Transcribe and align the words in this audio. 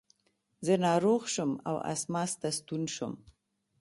زه 0.65 0.73
ناروغ 0.85 1.21
شوم 1.33 1.51
او 1.69 1.75
اسماس 1.93 2.31
ته 2.41 2.49
ستون 2.57 2.83
شوم. 2.95 3.13